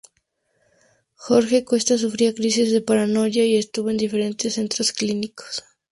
Jorge 1.15 1.63
Cuesta 1.63 1.95
sufría 1.95 2.33
crisis 2.33 2.71
de 2.71 2.81
paranoia, 2.81 3.45
y 3.45 3.55
estuvo 3.57 3.91
en 3.91 3.97
diferentes 3.97 4.55
centros 4.55 4.91
clínicos. 4.93 5.63